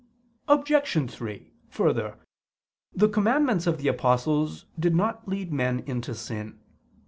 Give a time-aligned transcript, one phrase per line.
[0.47, 1.11] Obj.
[1.13, 2.17] 3: Further,
[2.91, 6.59] the commands of the apostles did not lead men into sin.